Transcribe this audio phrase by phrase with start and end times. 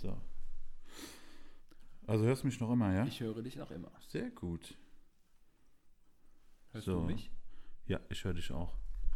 [0.00, 0.16] So.
[2.06, 3.04] Also hörst du mich noch immer, ja?
[3.04, 3.92] Ich höre dich noch immer.
[4.08, 4.74] Sehr gut.
[6.72, 7.00] Hörst So.
[7.00, 7.30] du mich?
[7.86, 8.72] Ja, ich höre dich auch.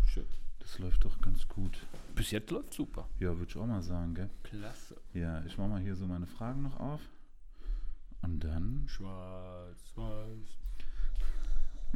[0.06, 0.26] Schön.
[0.58, 1.78] Das läuft doch ganz gut.
[2.14, 3.08] Bis jetzt läuft super.
[3.18, 4.30] Ja, würde ich auch mal sagen, gell?
[4.42, 5.00] Klasse.
[5.14, 7.00] Ja, ich mache mal hier so meine Fragen noch auf.
[8.22, 8.84] Und dann.
[8.88, 10.58] Schwarz, weiß.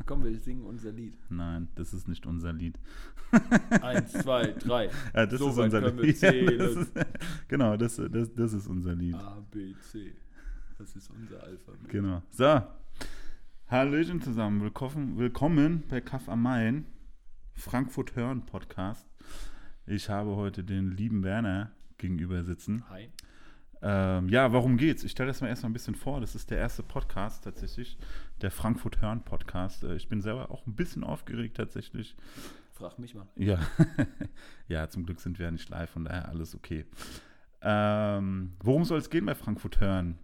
[0.06, 1.16] Komm, wir singen unser Lied.
[1.28, 2.78] Nein, das ist nicht unser Lied.
[3.82, 4.90] Eins, zwei, drei.
[5.14, 6.20] Ja, das So ist unser Lied.
[6.22, 6.92] Ja, das ist,
[7.48, 9.14] genau, das, das, das ist unser Lied.
[9.14, 10.12] A, B, C.
[10.78, 11.88] Das ist unser Alphabet.
[11.88, 12.23] Genau.
[12.30, 12.62] So.
[13.66, 14.62] Hallöchen zusammen.
[14.62, 16.87] Willkommen, willkommen bei Kaff am Main,
[17.54, 19.06] Frankfurt Hören Podcast.
[19.87, 22.84] Ich habe heute den lieben Werner gegenüber sitzen.
[22.88, 23.10] Hi.
[23.80, 25.05] Ähm, ja, warum geht's?
[25.05, 26.20] Ich stelle das mal erstmal ein bisschen vor.
[26.20, 27.96] Das ist der erste Podcast tatsächlich,
[28.41, 29.84] der Frankfurt Hören Podcast.
[29.84, 32.16] Äh, ich bin selber auch ein bisschen aufgeregt tatsächlich.
[32.73, 33.27] Frag mich mal.
[33.37, 33.60] Ja,
[34.68, 36.87] ja, zum Glück sind wir ja nicht live, von daher alles okay.
[37.60, 40.18] Ähm, worum soll es gehen bei Frankfurt Hören?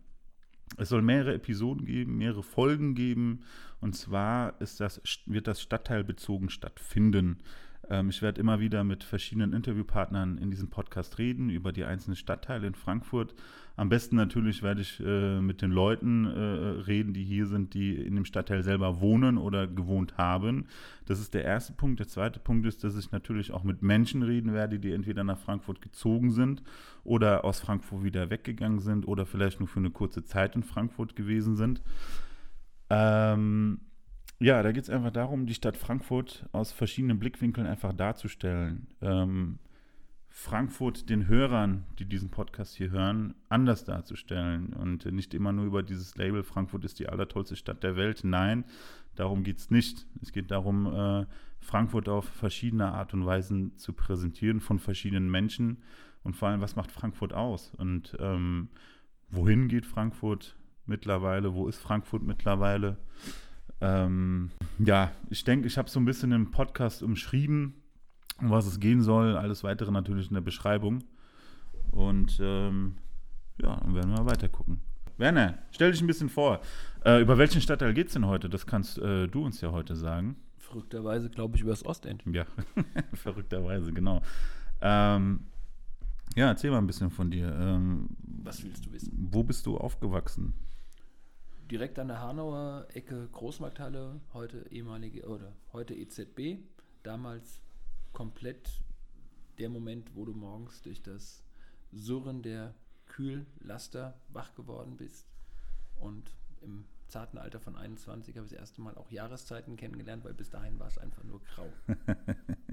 [0.76, 3.44] Es soll mehrere Episoden geben, mehrere Folgen geben.
[3.80, 7.38] Und zwar ist das, wird das stadtteilbezogen stattfinden.
[7.90, 12.16] Ähm, ich werde immer wieder mit verschiedenen Interviewpartnern in diesem Podcast reden über die einzelnen
[12.16, 13.34] Stadtteile in Frankfurt.
[13.76, 16.30] Am besten natürlich werde ich äh, mit den Leuten äh,
[16.86, 20.66] reden, die hier sind, die in dem Stadtteil selber wohnen oder gewohnt haben.
[21.06, 21.98] Das ist der erste Punkt.
[21.98, 25.38] Der zweite Punkt ist, dass ich natürlich auch mit Menschen reden werde, die entweder nach
[25.38, 26.62] Frankfurt gezogen sind
[27.02, 31.16] oder aus Frankfurt wieder weggegangen sind oder vielleicht nur für eine kurze Zeit in Frankfurt
[31.16, 31.82] gewesen sind.
[32.90, 33.80] Ähm,
[34.38, 38.88] ja, da geht es einfach darum, die Stadt Frankfurt aus verschiedenen Blickwinkeln einfach darzustellen.
[39.00, 39.58] Ähm,
[40.36, 45.84] Frankfurt den Hörern, die diesen Podcast hier hören, anders darzustellen und nicht immer nur über
[45.84, 48.22] dieses Label Frankfurt ist die allertollste Stadt der Welt.
[48.24, 48.64] Nein,
[49.14, 50.08] darum geht es nicht.
[50.20, 51.26] Es geht darum, äh,
[51.60, 55.84] Frankfurt auf verschiedene Art und Weisen zu präsentieren von verschiedenen Menschen
[56.24, 58.68] und vor allem, was macht Frankfurt aus und ähm,
[59.30, 62.98] wohin geht Frankfurt mittlerweile, wo ist Frankfurt mittlerweile.
[63.80, 67.74] Ähm, ja, ich denke, ich habe so ein bisschen im Podcast umschrieben,
[68.40, 69.36] um was es gehen soll.
[69.36, 71.04] Alles weitere natürlich in der Beschreibung.
[71.90, 72.96] Und ähm,
[73.60, 74.80] ja, dann werden wir mal weiter gucken.
[75.16, 76.60] Werner, stell dich ein bisschen vor.
[77.04, 78.48] Äh, über welchen Stadtteil geht es denn heute?
[78.48, 80.36] Das kannst äh, du uns ja heute sagen.
[80.58, 82.24] Verrückterweise glaube ich über das Ostend.
[82.32, 82.46] Ja,
[83.12, 84.22] verrückterweise, genau.
[84.80, 85.40] Ähm,
[86.34, 87.54] ja, erzähl mal ein bisschen von dir.
[87.54, 88.08] Ähm,
[88.42, 89.28] Was willst du wissen?
[89.30, 90.54] wo bist du aufgewachsen?
[91.70, 96.58] Direkt an der Hanauer Ecke Großmarkthalle, heute ehemalige oder heute EZB.
[97.02, 97.62] Damals
[98.12, 98.82] komplett
[99.58, 101.42] der Moment, wo du morgens durch das
[101.90, 102.74] Surren der
[103.06, 105.26] Kühllaster wach geworden bist.
[105.98, 110.34] Und im zarten Alter von 21 habe ich das erste Mal auch Jahreszeiten kennengelernt, weil
[110.34, 111.68] bis dahin war es einfach nur grau.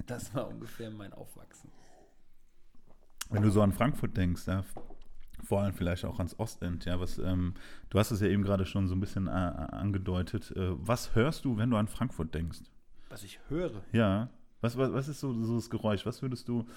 [0.08, 1.72] Das war ungefähr mein Aufwachsen.
[3.30, 4.66] Wenn du so an Frankfurt denkst, ja,
[5.44, 7.54] vor allem vielleicht auch ans Ostend, ja, was, ähm,
[7.90, 10.52] du hast es ja eben gerade schon so ein bisschen äh, angedeutet.
[10.56, 12.60] Äh, was hörst du, wenn du an Frankfurt denkst?
[13.10, 14.30] Was ich höre, Ja,
[14.62, 16.06] was, was, was ist so, so das Geräusch?
[16.06, 16.68] Was würdest du,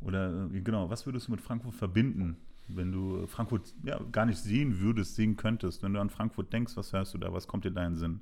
[0.00, 2.36] oder äh, genau, was würdest du mit Frankfurt verbinden,
[2.68, 5.82] wenn du Frankfurt ja, gar nicht sehen würdest, sehen könntest?
[5.82, 7.32] Wenn du an Frankfurt denkst, was hörst du da?
[7.32, 8.20] Was kommt dir da in den Sinn?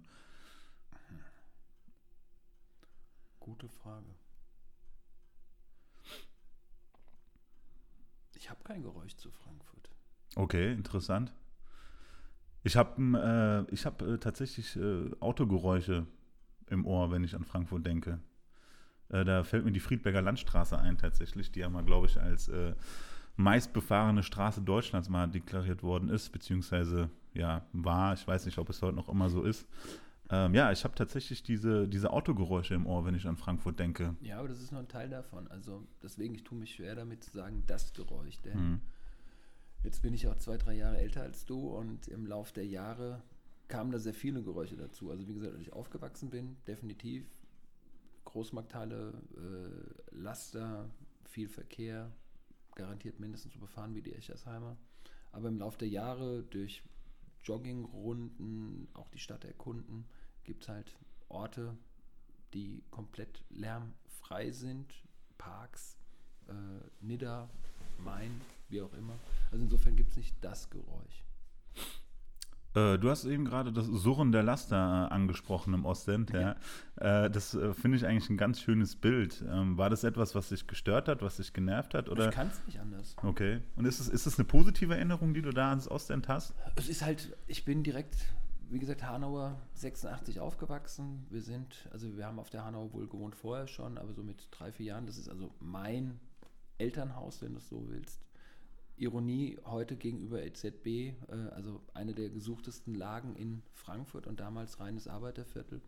[3.48, 4.14] gute Frage.
[8.48, 9.90] Ich habe kein Geräusch zu Frankfurt.
[10.34, 11.34] Okay, interessant.
[12.62, 16.06] Ich habe äh, ich hab, äh, tatsächlich äh, Autogeräusche
[16.70, 18.20] im Ohr, wenn ich an Frankfurt denke.
[19.10, 22.48] Äh, da fällt mir die Friedberger Landstraße ein, tatsächlich, die ja mal, glaube ich, als
[22.48, 22.74] äh,
[23.36, 28.14] meistbefahrene Straße Deutschlands mal deklariert worden ist, beziehungsweise ja, war.
[28.14, 29.68] Ich weiß nicht, ob es heute noch immer so ist.
[30.30, 34.14] Ähm, ja, ich habe tatsächlich diese, diese Autogeräusche im Ohr, wenn ich an Frankfurt denke.
[34.20, 35.48] Ja, aber das ist nur ein Teil davon.
[35.48, 38.38] Also deswegen, ich tue mich schwer damit zu sagen, das Geräusch.
[38.42, 38.80] Denn Mhm.
[39.84, 43.22] jetzt bin ich auch zwei, drei Jahre älter als du und im Lauf der Jahre
[43.68, 45.10] kamen da sehr viele Geräusche dazu.
[45.10, 47.24] Also wie gesagt, als ich aufgewachsen bin, definitiv
[48.24, 50.90] Großmarkthalle, äh, Laster,
[51.24, 52.10] viel Verkehr,
[52.74, 54.76] garantiert mindestens so befahren wie die Eckersheimer.
[55.32, 56.82] Aber im Lauf der Jahre durch
[57.44, 60.04] Joggingrunden, auch die Stadt erkunden,
[60.44, 60.96] gibt es halt
[61.28, 61.76] Orte,
[62.54, 64.92] die komplett lärmfrei sind,
[65.36, 65.96] Parks,
[66.48, 66.52] äh,
[67.00, 67.48] Nidda,
[67.98, 69.18] Main, wie auch immer.
[69.50, 71.24] Also insofern gibt es nicht das Geräusch.
[72.74, 76.30] Äh, du hast eben gerade das Surren der Laster äh, angesprochen im Ostend.
[76.30, 76.56] Ja.
[76.96, 79.44] Äh, das äh, finde ich eigentlich ein ganz schönes Bild.
[79.50, 82.08] Ähm, war das etwas, was dich gestört hat, was dich genervt hat?
[82.08, 82.28] Oder?
[82.28, 83.16] Ich kann es nicht anders.
[83.22, 83.60] Okay.
[83.76, 86.54] Und ist es, ist es eine positive Erinnerung, die du da ans Ostend hast?
[86.76, 88.16] Es ist halt, ich bin direkt,
[88.70, 91.26] wie gesagt, Hanauer 86 aufgewachsen.
[91.30, 94.48] Wir sind, also wir haben auf der Hanauer wohl gewohnt vorher schon, aber so mit
[94.50, 96.20] drei, vier Jahren, das ist also mein
[96.76, 98.20] Elternhaus, wenn du es so willst.
[98.96, 101.14] Ironie heute gegenüber EZB, äh,
[101.52, 105.80] also eine der gesuchtesten Lagen in Frankfurt und damals reines Arbeiterviertel.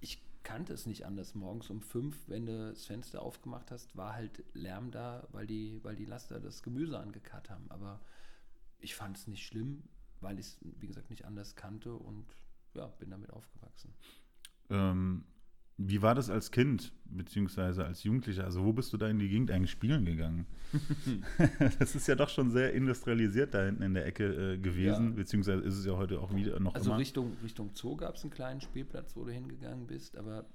[0.00, 1.34] Ich kannte es nicht anders.
[1.34, 5.80] Morgens um fünf, wenn du das Fenster aufgemacht hast, war halt Lärm da, weil die,
[5.82, 7.66] weil die Laster das Gemüse angekarrt haben.
[7.70, 8.00] Aber
[8.80, 9.82] ich fand es nicht schlimm,
[10.20, 12.26] weil ich es, wie gesagt, nicht anders kannte und
[12.74, 13.94] ja, bin damit aufgewachsen.
[14.70, 15.24] Ähm,
[15.80, 18.44] wie war das als Kind, beziehungsweise als Jugendlicher?
[18.44, 20.44] Also, wo bist du da in die Gegend eigentlich spielen gegangen?
[21.78, 25.14] das ist ja doch schon sehr industrialisiert da hinten in der Ecke äh, gewesen, ja.
[25.14, 26.98] beziehungsweise ist es ja heute auch wieder noch also immer.
[26.98, 30.46] Richtung, Richtung Zoo gab es einen kleinen Spielplatz, wo du hingegangen bist, aber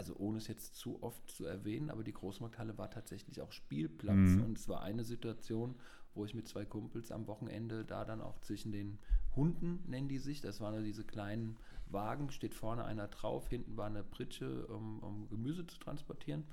[0.00, 4.16] also ohne es jetzt zu oft zu erwähnen, aber die Großmarkthalle war tatsächlich auch Spielplatz
[4.16, 4.44] mhm.
[4.44, 5.74] und es war eine Situation,
[6.14, 8.98] wo ich mit zwei Kumpels am Wochenende da dann auch zwischen den
[9.36, 13.88] Hunden, nennen die sich, das waren diese kleinen Wagen, steht vorne einer drauf, hinten war
[13.88, 16.44] eine Pritsche, um, um Gemüse zu transportieren.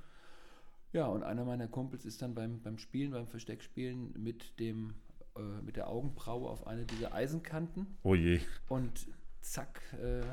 [0.91, 4.93] Ja, und einer meiner Kumpels ist dann beim, beim Spielen, beim Versteckspielen mit dem
[5.37, 7.95] äh, mit der Augenbraue auf eine dieser Eisenkanten.
[8.03, 8.41] Oh je.
[8.67, 9.07] Und
[9.39, 10.23] zack, äh,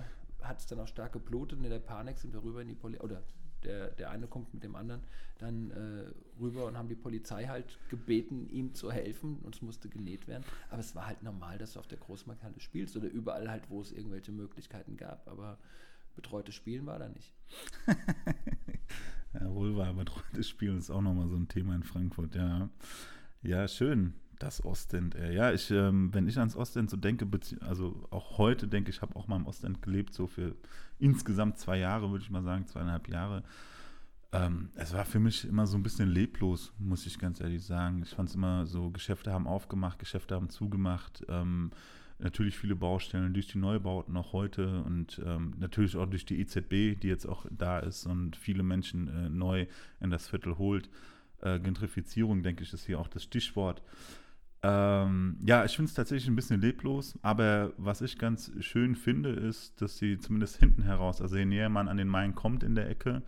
[0.45, 2.75] hat es dann auch stark geblutet und in der Panik sind wir rüber in die
[2.75, 3.23] Polizei, oder
[3.65, 5.03] der, der eine kommt mit dem anderen
[5.39, 6.05] dann äh,
[6.41, 10.45] rüber und haben die Polizei halt gebeten, ihm zu helfen und es musste genäht werden.
[10.71, 13.81] Aber es war halt normal, dass du auf der Großmarkthalle spielst oder überall halt, wo
[13.81, 15.27] es irgendwelche Möglichkeiten gab.
[15.29, 15.59] Aber
[16.15, 17.33] betreutes Spielen war da nicht.
[19.35, 22.69] ja, wohl war betreutes Spielen ist auch nochmal so ein Thema in Frankfurt, ja.
[23.43, 24.15] Ja, schön.
[24.39, 25.35] Das Ostend, ey.
[25.35, 27.27] Ja, ich, ähm, wenn ich ans Ostend so denke,
[27.61, 30.57] also auch heute denke ich, habe auch mal im Ostend gelebt, so für
[30.99, 33.45] insgesamt zwei Jahre, würde ich mal sagen, zweieinhalb Jahre.
[34.33, 38.03] Ähm, es war für mich immer so ein bisschen leblos, muss ich ganz ehrlich sagen.
[38.03, 41.25] Ich fand es immer so, Geschäfte haben aufgemacht, Geschäfte haben zugemacht.
[41.29, 41.71] Ähm,
[42.19, 46.99] natürlich viele Baustellen durch die Neubauten noch heute und ähm, natürlich auch durch die EZB,
[47.01, 49.67] die jetzt auch da ist und viele Menschen äh, neu
[50.01, 50.89] in das Viertel holt.
[51.41, 53.83] Äh, Gentrifizierung, denke ich, ist hier auch das Stichwort.
[54.67, 59.29] Ähm, ja, ich finde es tatsächlich ein bisschen leblos, aber was ich ganz schön finde,
[59.29, 62.75] ist, dass sie zumindest hinten heraus, also je näher man an den Main kommt in
[62.75, 63.21] der Ecke,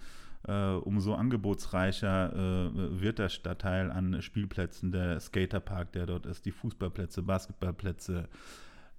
[0.48, 6.52] äh, umso angebotsreicher äh, wird der Stadtteil an Spielplätzen, der Skaterpark, der dort ist, die
[6.52, 8.30] Fußballplätze, Basketballplätze.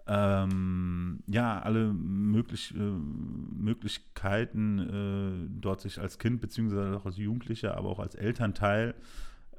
[0.05, 7.75] Ähm, ja, alle möglich, äh, Möglichkeiten, äh, dort sich als Kind beziehungsweise auch als Jugendlicher,
[7.75, 8.93] aber auch als Elternteil,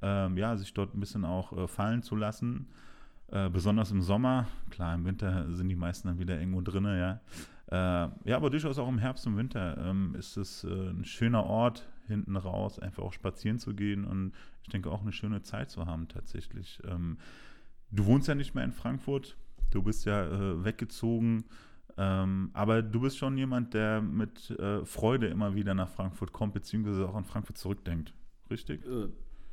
[0.03, 2.69] ähm, ja, sich dort ein bisschen auch äh, fallen zu lassen.
[3.31, 7.21] Äh, besonders im Sommer, klar, im Winter sind die meisten dann wieder irgendwo drin, ja.
[7.71, 11.45] Äh, ja, aber durchaus auch im Herbst und Winter ähm, ist es äh, ein schöner
[11.45, 15.71] Ort, hinten raus einfach auch spazieren zu gehen und ich denke auch eine schöne Zeit
[15.71, 16.81] zu haben tatsächlich.
[16.89, 17.19] Ähm,
[17.91, 19.37] du wohnst ja nicht mehr in Frankfurt,
[19.71, 21.45] du bist ja äh, weggezogen,
[21.99, 26.55] ähm, aber du bist schon jemand, der mit äh, Freude immer wieder nach Frankfurt kommt,
[26.55, 28.15] beziehungsweise auch an Frankfurt zurückdenkt,
[28.51, 28.87] richtig?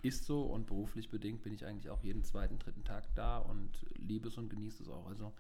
[0.06, 3.88] Ist so und beruflich bedingt bin ich eigentlich auch jeden zweiten, dritten Tag da und
[3.98, 5.08] liebe es und genieße es auch.
[5.08, 5.34] Also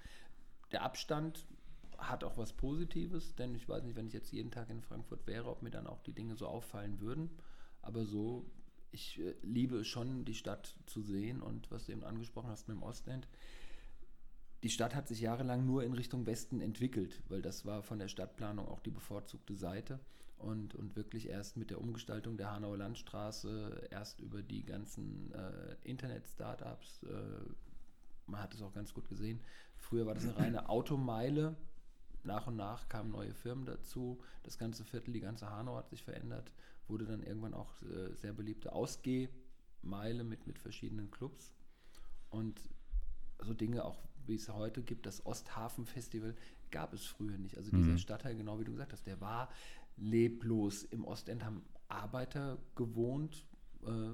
[0.71, 1.45] der Abstand
[1.99, 5.27] hat auch was Positives, denn ich weiß nicht, wenn ich jetzt jeden Tag in Frankfurt
[5.27, 7.29] wäre, ob mir dann auch die Dinge so auffallen würden.
[7.83, 8.43] Aber so,
[8.89, 12.75] ich äh, liebe schon, die Stadt zu sehen und was du eben angesprochen hast mit
[12.75, 13.27] dem Ostend.
[14.63, 18.07] Die Stadt hat sich jahrelang nur in Richtung Westen entwickelt, weil das war von der
[18.07, 19.99] Stadtplanung auch die bevorzugte Seite.
[20.37, 25.75] Und, und wirklich erst mit der Umgestaltung der Hanauer Landstraße, erst über die ganzen äh,
[25.83, 27.09] Internet-Startups, äh,
[28.27, 29.39] man hat es auch ganz gut gesehen.
[29.77, 31.55] Früher war das eine reine Automeile,
[32.25, 34.19] nach und nach kamen neue Firmen dazu.
[34.43, 36.51] Das ganze Viertel, die ganze Hanau hat sich verändert.
[36.87, 41.53] Wurde dann irgendwann auch äh, sehr beliebte Ausgehmeile mit, mit verschiedenen Clubs.
[42.29, 42.59] Und
[43.39, 46.35] so Dinge auch, wie es heute gibt, das Osthafen-Festival,
[46.71, 47.57] gab es früher nicht.
[47.57, 47.97] Also dieser mhm.
[47.97, 49.49] Stadtteil, genau wie du gesagt hast, der war
[49.97, 50.83] leblos.
[50.83, 53.45] Im Ostend haben Arbeiter gewohnt.
[53.85, 54.13] Äh,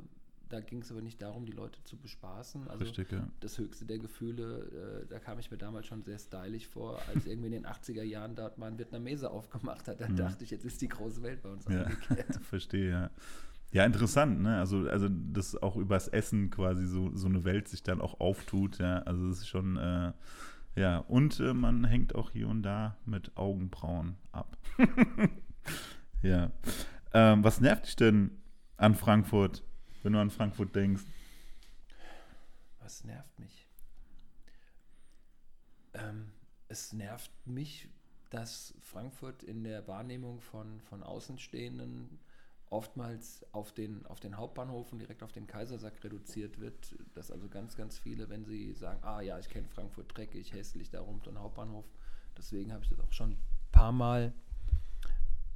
[0.51, 2.67] da ging es aber nicht darum, die Leute zu bespaßen.
[2.67, 3.25] Also Richtig, ja.
[3.39, 7.25] das höchste der Gefühle, äh, da kam ich mir damals schon sehr stylisch vor, als
[7.25, 10.01] irgendwie in den 80er Jahren dort mal ein Vietnameser aufgemacht hat.
[10.01, 10.17] Dann mhm.
[10.17, 11.83] dachte ich, jetzt ist die große Welt bei uns ja.
[11.83, 12.35] angekehrt.
[12.43, 13.09] Verstehe, ja.
[13.71, 14.59] Ja, interessant, ne?
[14.59, 18.79] Also, also dass auch übers Essen quasi so, so eine Welt sich dann auch auftut,
[18.79, 18.99] ja.
[19.03, 20.11] Also es ist schon, äh,
[20.75, 24.57] ja, und äh, man hängt auch hier und da mit Augenbrauen ab.
[26.21, 26.51] ja.
[27.13, 28.41] Ähm, was nervt dich denn
[28.77, 29.63] an Frankfurt?
[30.03, 31.03] wenn du an Frankfurt denkst?
[32.79, 33.67] Was nervt mich?
[35.93, 36.31] Ähm,
[36.67, 37.87] es nervt mich,
[38.29, 42.19] dass Frankfurt in der Wahrnehmung von, von Außenstehenden
[42.69, 46.95] oftmals auf den, auf den Hauptbahnhof und direkt auf den Kaisersack reduziert wird.
[47.13, 50.89] Dass also ganz, ganz viele, wenn sie sagen, ah ja, ich kenne Frankfurt dreckig, hässlich,
[50.89, 51.85] da rum den Hauptbahnhof.
[52.37, 54.33] Deswegen habe ich das auch schon ein paar Mal,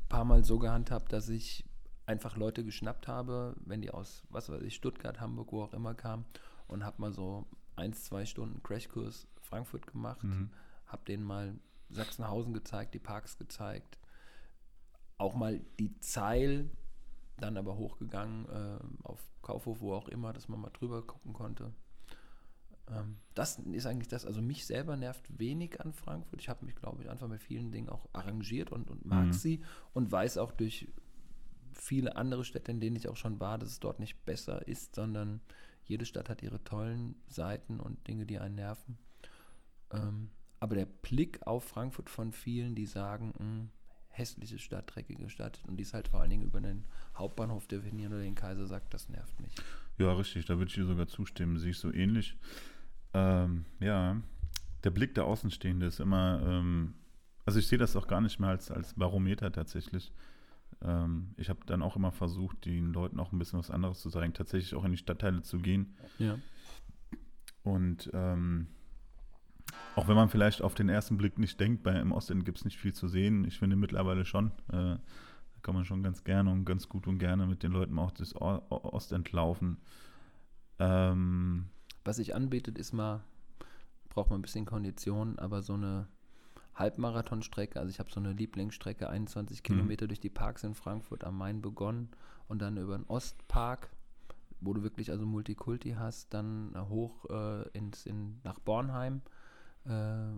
[0.09, 1.65] paar Mal so gehandhabt, dass ich
[2.05, 5.93] einfach Leute geschnappt habe, wenn die aus, was weiß ich, Stuttgart, Hamburg, wo auch immer
[5.95, 6.25] kamen
[6.67, 7.45] und habe mal so
[7.75, 10.49] eins, zwei Stunden Crashkurs Frankfurt gemacht, Mhm.
[10.87, 11.55] habe denen mal
[11.89, 13.97] Sachsenhausen gezeigt, die Parks gezeigt,
[15.17, 16.69] auch mal die Zeil,
[17.37, 21.73] dann aber hochgegangen äh, auf Kaufhof, wo auch immer, dass man mal drüber gucken konnte.
[22.89, 26.39] Ähm, das ist eigentlich das, also mich selber nervt wenig an Frankfurt.
[26.41, 29.33] Ich habe mich, glaube ich, einfach mit vielen Dingen auch arrangiert und, und mag Mhm.
[29.33, 29.61] sie
[29.93, 30.87] und weiß auch durch
[31.73, 34.95] viele andere Städte, in denen ich auch schon war, dass es dort nicht besser ist,
[34.95, 35.41] sondern
[35.83, 38.97] jede Stadt hat ihre tollen Seiten und Dinge, die einen nerven.
[39.91, 43.67] Ähm, aber der Blick auf Frankfurt von vielen, die sagen, "Mh,
[44.09, 46.85] hässliche Stadt, dreckige Stadt und die ist halt vor allen Dingen über den
[47.17, 49.53] Hauptbahnhof definieren oder den Kaiser sagt, das nervt mich.
[49.97, 51.57] Ja, richtig, da würde ich dir sogar zustimmen.
[51.59, 52.37] Sehe ich so ähnlich.
[53.15, 54.17] Ähm, ja,
[54.83, 56.95] der Blick der Außenstehende ist immer, ähm,
[57.45, 60.11] also ich sehe das auch gar nicht mehr als, als Barometer tatsächlich.
[60.81, 64.09] Ähm, ich habe dann auch immer versucht, den Leuten auch ein bisschen was anderes zu
[64.09, 65.95] sagen, tatsächlich auch in die Stadtteile zu gehen.
[66.19, 66.37] Ja.
[67.63, 68.67] Und ähm,
[69.95, 72.65] auch wenn man vielleicht auf den ersten Blick nicht denkt, bei im Ostend gibt es
[72.65, 73.45] nicht viel zu sehen.
[73.45, 74.99] Ich finde mittlerweile schon, äh, da
[75.61, 78.35] kann man schon ganz gerne und ganz gut und gerne mit den Leuten auch das
[78.35, 79.77] Ostend laufen.
[80.79, 81.69] Ähm,
[82.05, 83.23] Was sich anbietet, ist mal,
[84.09, 86.07] braucht man ein bisschen Kondition, aber so eine
[86.75, 91.37] Halbmarathonstrecke, also ich habe so eine Lieblingsstrecke, 21 Kilometer durch die Parks in Frankfurt am
[91.37, 92.09] Main begonnen
[92.47, 93.89] und dann über den Ostpark,
[94.61, 99.21] wo du wirklich also Multikulti hast, dann hoch äh, ins, in, nach Bornheim
[99.85, 99.89] äh,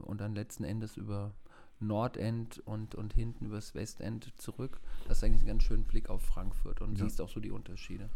[0.03, 1.33] und dann letzten Endes über
[1.79, 4.79] Nordend und, und hinten übers Westend zurück.
[5.07, 7.05] Das ist eigentlich ein ganz schöner Blick auf Frankfurt und Ja.
[7.05, 8.09] siehst auch so die Unterschiede.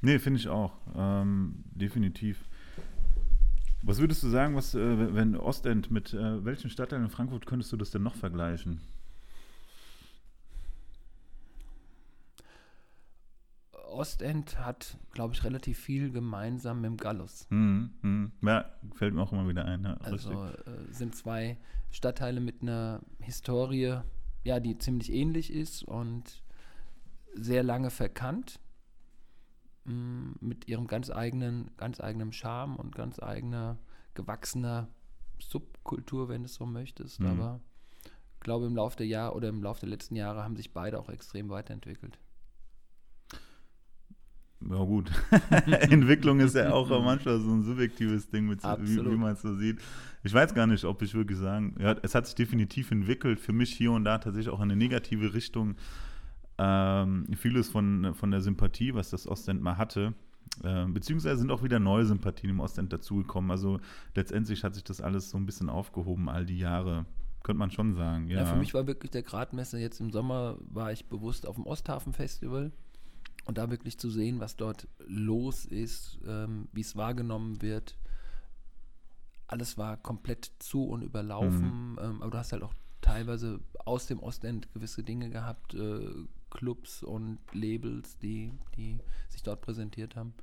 [0.00, 0.76] nee, finde ich auch.
[0.94, 2.48] Ähm, definitiv.
[3.82, 7.72] Was würdest du sagen, was, äh, wenn Ostend mit äh, welchen Stadtteilen in Frankfurt könntest
[7.72, 8.80] du das denn noch vergleichen?
[13.90, 17.46] Ostend hat, glaube ich, relativ viel gemeinsam mit dem Gallus.
[17.50, 18.32] Hm, hm.
[18.42, 19.82] Ja, fällt mir auch immer wieder ein.
[19.82, 19.94] Ja.
[19.94, 21.58] Also äh, sind zwei
[21.90, 24.00] Stadtteile mit einer Historie,
[24.44, 26.42] ja, die ziemlich ähnlich ist und
[27.34, 28.60] sehr lange verkannt.
[29.90, 33.78] Mm, Mit ihrem ganz eigenen, ganz eigenen Charme und ganz eigener,
[34.14, 34.88] gewachsener
[35.38, 37.20] Subkultur, wenn du es so möchtest.
[37.20, 37.26] Mhm.
[37.26, 37.60] Aber
[38.34, 40.98] ich glaube, im Laufe der Jahre oder im Laufe der letzten Jahre haben sich beide
[40.98, 42.18] auch extrem weiterentwickelt.
[44.68, 45.10] Ja, gut.
[45.66, 49.54] Entwicklung ist ja auch manchmal so ein subjektives Ding, mit wie, wie man es so
[49.54, 49.80] sieht.
[50.22, 53.54] Ich weiß gar nicht, ob ich wirklich sagen, ja, es hat sich definitiv entwickelt, für
[53.54, 55.76] mich hier und da tatsächlich auch in eine negative Richtung.
[56.62, 60.12] Ähm, vieles von, von der Sympathie, was das Ostend mal hatte,
[60.62, 63.50] äh, beziehungsweise sind auch wieder neue Sympathien im Ostend dazugekommen.
[63.50, 63.80] Also
[64.14, 67.06] letztendlich hat sich das alles so ein bisschen aufgehoben, all die Jahre.
[67.42, 68.40] Könnte man schon sagen, ja.
[68.40, 68.44] Ja.
[68.44, 69.78] für mich war wirklich der Gradmesser.
[69.78, 72.72] Jetzt im Sommer war ich bewusst auf dem Osthafen Festival
[73.46, 77.96] und da wirklich zu sehen, was dort los ist, ähm, wie es wahrgenommen wird.
[79.46, 84.20] Alles war komplett zu und überlaufen, ähm, aber du hast halt auch teilweise aus dem
[84.20, 86.08] Ostend gewisse Dinge gehabt, äh,
[86.50, 90.34] Clubs und Labels, die, die sich dort präsentiert haben.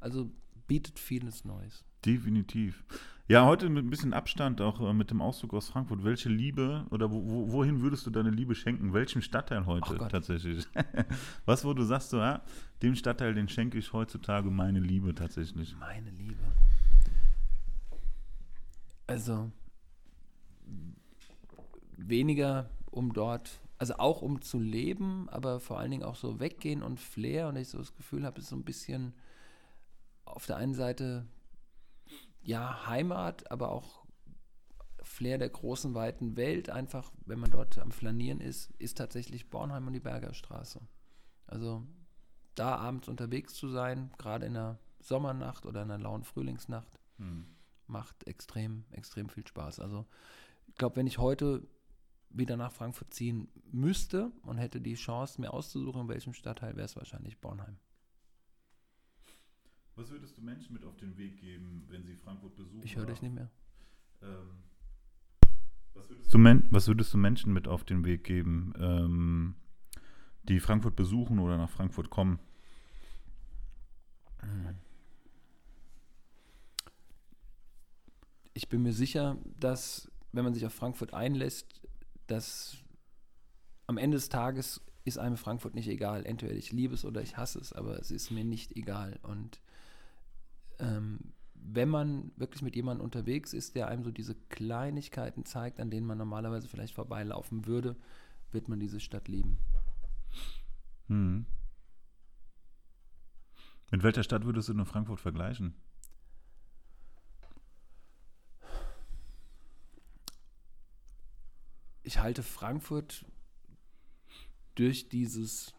[0.00, 0.30] Also
[0.66, 1.84] bietet vieles Neues.
[2.04, 2.84] Definitiv.
[3.26, 6.04] Ja, heute mit ein bisschen Abstand, auch äh, mit dem Auszug aus Frankfurt.
[6.04, 8.92] Welche Liebe oder wo, wo, wohin würdest du deine Liebe schenken?
[8.92, 10.66] Welchem Stadtteil heute tatsächlich?
[11.46, 12.42] Was, wo du sagst, so, ja,
[12.82, 15.74] dem Stadtteil, den schenke ich heutzutage meine Liebe tatsächlich.
[15.80, 16.36] Meine Liebe.
[19.06, 19.50] Also
[21.96, 26.82] weniger um dort, also auch um zu leben, aber vor allen Dingen auch so weggehen
[26.82, 29.14] und Flair und ich so das Gefühl habe, es ist so ein bisschen
[30.24, 31.26] auf der einen Seite
[32.42, 34.04] ja Heimat, aber auch
[35.02, 39.86] Flair der großen, weiten Welt, einfach, wenn man dort am Flanieren ist, ist tatsächlich Bornheim
[39.86, 40.80] und die Bergerstraße.
[41.46, 41.86] Also
[42.54, 46.98] da abends unterwegs zu sein, gerade in einer Sommernacht oder in einer lauen Frühlingsnacht,
[47.86, 49.80] macht extrem, extrem viel Spaß.
[49.80, 50.06] Also
[50.68, 51.66] ich glaube, wenn ich heute
[52.36, 56.84] wieder nach Frankfurt ziehen müsste und hätte die Chance, mir auszusuchen, in welchem Stadtteil, wäre
[56.84, 57.76] es wahrscheinlich Bornheim.
[59.96, 62.82] Was würdest du Menschen mit auf den Weg geben, wenn sie Frankfurt besuchen?
[62.82, 63.48] Ich höre dich nicht mehr.
[64.22, 64.64] Ähm,
[65.94, 69.54] was, würdest du Men was würdest du Menschen mit auf den Weg geben, ähm,
[70.42, 72.40] die Frankfurt besuchen oder nach Frankfurt kommen?
[78.52, 81.80] Ich bin mir sicher, dass, wenn man sich auf Frankfurt einlässt,
[82.26, 82.76] dass
[83.86, 86.24] am Ende des Tages ist einem Frankfurt nicht egal.
[86.24, 89.18] Entweder ich liebe es oder ich hasse es, aber es ist mir nicht egal.
[89.22, 89.60] Und
[90.78, 95.90] ähm, wenn man wirklich mit jemandem unterwegs ist, der einem so diese Kleinigkeiten zeigt, an
[95.90, 97.96] denen man normalerweise vielleicht vorbeilaufen würde,
[98.52, 99.58] wird man diese Stadt lieben.
[101.08, 101.46] Hm.
[103.90, 105.74] Mit welcher Stadt würdest du nur Frankfurt vergleichen?
[112.04, 113.24] Ich halte Frankfurt
[114.74, 115.74] durch dieses,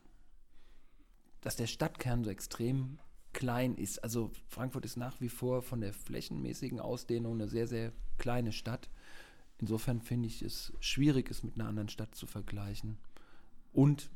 [1.41, 2.99] dass der Stadtkern so extrem
[3.31, 4.03] klein ist.
[4.03, 8.89] Also Frankfurt ist nach wie vor von der flächenmäßigen Ausdehnung eine sehr, sehr kleine Stadt.
[9.59, 12.97] Insofern finde ich es schwierig, es mit einer anderen Stadt zu vergleichen.
[13.71, 14.09] Und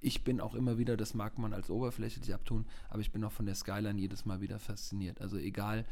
[0.00, 3.32] ich bin auch immer wieder, das mag man als oberflächlich abtun, aber ich bin auch
[3.32, 5.20] von der Skyline jedes Mal wieder fasziniert.
[5.20, 5.86] Also egal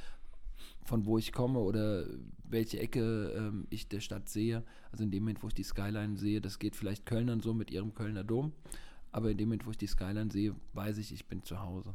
[0.85, 2.05] von wo ich komme oder
[2.45, 4.63] welche Ecke ähm, ich der Stadt sehe.
[4.93, 7.71] Also in dem Moment, wo ich die Skyline sehe, das geht vielleicht Kölnern so mit
[7.71, 8.53] ihrem Kölner Dom,
[9.13, 11.95] aber in dem Moment, wo ich die Skyline sehe, weiß ich, ich bin zu Hause.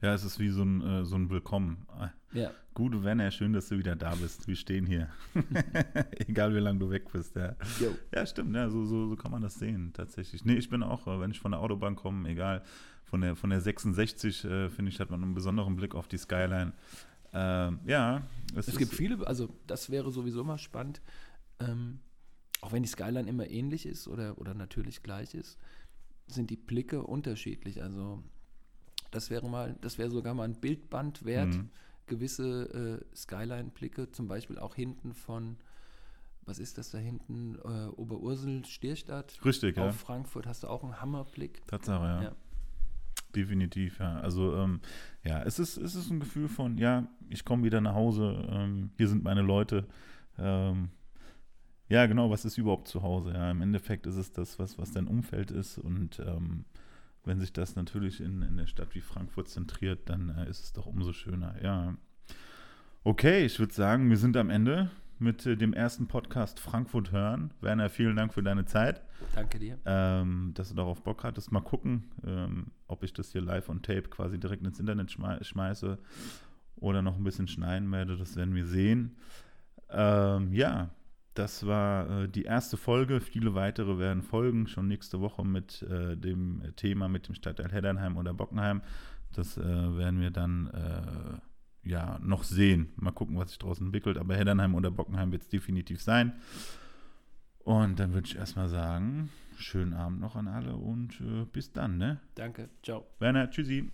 [0.00, 1.84] Ja, es ist wie so ein, äh, so ein Willkommen.
[2.32, 2.52] Ja.
[2.72, 4.46] Gute Werner, schön, dass du wieder da bist.
[4.46, 5.08] Wir stehen hier.
[6.28, 7.34] Egal wie lange du weg bist.
[7.34, 7.96] Ja, Jo.
[8.14, 10.44] ja stimmt, ja, so, so, so kann man das sehen, tatsächlich.
[10.44, 12.62] Nee, ich bin auch, äh, wenn ich von der Autobahn komme, egal,
[13.02, 16.18] von der, von der 66, äh, finde ich, hat man einen besonderen Blick auf die
[16.18, 16.74] Skyline.
[17.32, 18.22] Ähm, ja,
[18.56, 21.00] Es gibt viele, also das wäre sowieso mal spannend,
[21.60, 22.00] ähm,
[22.60, 25.58] auch wenn die Skyline immer ähnlich ist oder, oder natürlich gleich ist,
[26.26, 27.82] sind die Blicke unterschiedlich.
[27.82, 28.22] Also
[29.10, 31.70] das wäre mal, das wäre sogar mal ein Bildband wert, Mhm.
[32.06, 35.56] gewisse äh, Skyline-Blicke, zum Beispiel auch hinten von,
[36.46, 39.88] was ist das da hinten, äh, Oberursel, Stierstadt Richtig, ja.
[39.88, 41.66] auf Frankfurt hast du auch einen Hammerblick.
[41.66, 42.22] Tatsache, ja.
[42.22, 42.36] Ja.
[43.34, 44.20] Definitiv, ja.
[44.20, 44.80] Also, ähm,
[45.22, 48.90] ja, es ist, es ist ein Gefühl von, ja, ich komme wieder nach Hause, ähm,
[48.96, 49.86] hier sind meine Leute.
[50.38, 50.90] Ähm,
[51.88, 53.32] ja, genau, was ist überhaupt zu Hause?
[53.32, 55.78] Ja, im Endeffekt ist es das, was, was dein Umfeld ist.
[55.78, 56.64] Und ähm,
[57.24, 60.72] wenn sich das natürlich in, in der Stadt wie Frankfurt zentriert, dann äh, ist es
[60.72, 61.96] doch umso schöner, ja.
[63.04, 67.52] Okay, ich würde sagen, wir sind am Ende mit äh, dem ersten Podcast Frankfurt hören.
[67.60, 69.02] Werner, vielen Dank für deine Zeit
[69.34, 69.78] Danke dir.
[69.84, 71.52] ähm, dass du darauf Bock hattest.
[71.52, 75.38] Mal gucken, ähm, ob ich das hier live on tape quasi direkt ins Internet schmei
[75.42, 75.98] schmeiße
[76.76, 78.16] oder noch ein bisschen schneiden werde.
[78.16, 79.16] Das werden wir sehen.
[79.90, 80.90] Ähm, ja,
[81.34, 83.20] das war äh, die erste Folge.
[83.20, 88.16] Viele weitere werden folgen, schon nächste Woche mit äh, dem Thema mit dem Stadtteil Heddernheim
[88.16, 88.82] oder Bockenheim.
[89.34, 91.38] Das äh, werden wir dann äh,
[91.84, 92.90] ja noch sehen.
[92.96, 94.18] Mal gucken, was sich daraus entwickelt.
[94.18, 96.32] Aber Heddernheim oder Bockenheim wird es definitiv sein.
[97.60, 101.98] Und dann würde ich erstmal sagen, schönen Abend noch an alle und äh, bis dann,
[101.98, 102.20] ne?
[102.34, 102.70] Danke.
[102.82, 103.06] Ciao.
[103.18, 103.90] Werner, tschüssi.